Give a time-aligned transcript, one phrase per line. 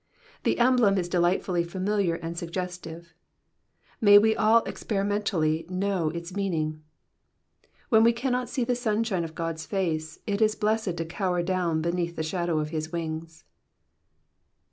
[0.45, 3.13] The emblem is delightfully familiar and suggestive.
[4.01, 6.81] May we all experimentally know its meaning.
[7.89, 11.83] When we cannot see the sunshine of God's face, it is blessed to cower down
[11.83, 13.43] beneath the shadow of his wings.